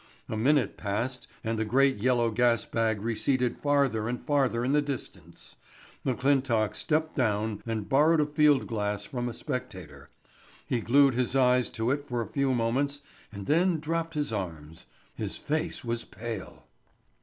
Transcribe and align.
A 0.27 0.35
minute 0.35 0.77
passed 0.77 1.27
and 1.43 1.59
the 1.59 1.63
great 1.63 1.97
yellow 1.97 2.31
gas 2.31 2.65
bag 2.65 3.03
receded 3.03 3.55
farther 3.59 4.09
and 4.09 4.19
farther 4.25 4.65
in 4.65 4.71
the 4.71 4.81
distance. 4.81 5.57
McClintock 6.03 6.75
stepped 6.75 7.15
down 7.15 7.61
and 7.67 7.87
borrowed 7.87 8.19
a 8.19 8.25
field 8.25 8.65
glass 8.65 9.05
from 9.05 9.29
a 9.29 9.33
spectator. 9.35 10.09
He 10.65 10.81
glued 10.81 11.13
his 11.13 11.35
eyes 11.35 11.69
to 11.77 11.91
it 11.91 12.03
for 12.03 12.19
a 12.19 12.25
few 12.33 12.51
moments 12.55 13.01
and 13.31 13.45
then 13.45 13.77
dropped 13.79 14.15
his 14.15 14.33
arms. 14.33 14.87
His 15.13 15.37
face 15.37 15.85
was 15.85 16.03
pale. 16.03 16.65